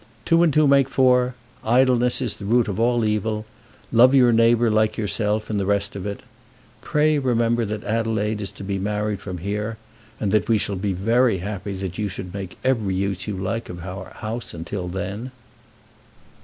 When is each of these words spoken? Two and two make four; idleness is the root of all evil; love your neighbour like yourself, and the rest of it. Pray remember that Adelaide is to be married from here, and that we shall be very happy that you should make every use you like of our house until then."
Two 0.25 0.41
and 0.41 0.51
two 0.51 0.65
make 0.65 0.89
four; 0.89 1.35
idleness 1.63 2.23
is 2.23 2.37
the 2.37 2.45
root 2.45 2.67
of 2.67 2.79
all 2.79 3.05
evil; 3.05 3.45
love 3.91 4.15
your 4.15 4.31
neighbour 4.33 4.71
like 4.71 4.97
yourself, 4.97 5.47
and 5.47 5.59
the 5.59 5.65
rest 5.67 5.95
of 5.95 6.07
it. 6.07 6.21
Pray 6.81 7.19
remember 7.19 7.65
that 7.65 7.83
Adelaide 7.83 8.41
is 8.41 8.49
to 8.49 8.63
be 8.63 8.79
married 8.79 9.19
from 9.19 9.37
here, 9.37 9.77
and 10.19 10.31
that 10.31 10.49
we 10.49 10.57
shall 10.57 10.75
be 10.75 10.93
very 10.93 11.37
happy 11.37 11.73
that 11.73 11.99
you 11.99 12.07
should 12.09 12.33
make 12.33 12.57
every 12.63 12.95
use 12.95 13.27
you 13.27 13.37
like 13.37 13.69
of 13.69 13.83
our 13.83 14.09
house 14.15 14.55
until 14.55 14.87
then." 14.87 15.29